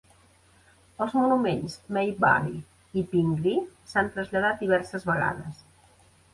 Els 1.05 1.13
monuments 1.17 1.75
Maybury 1.99 2.57
i 3.01 3.05
Pingree 3.13 3.63
s'han 3.95 4.13
traslladat 4.19 4.67
diverses 4.67 5.09
vegades. 5.15 5.65